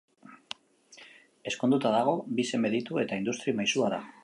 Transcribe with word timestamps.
Ezkonduta 1.51 1.93
dago, 1.97 2.15
bi 2.39 2.47
seme 2.53 2.73
ditu 2.77 3.01
eta 3.05 3.23
industri 3.25 3.57
maisua 3.61 3.95
da. 3.97 4.05